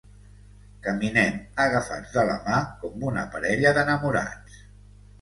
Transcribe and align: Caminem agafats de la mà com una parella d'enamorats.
Caminem 0.87 1.37
agafats 1.67 2.17
de 2.17 2.25
la 2.31 2.39
mà 2.49 2.65
com 2.83 3.09
una 3.13 3.29
parella 3.37 3.79
d'enamorats. 3.81 4.63